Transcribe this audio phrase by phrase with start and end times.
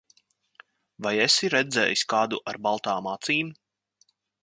[1.07, 3.57] Vai esi redzējis kādu ar baltām acīm?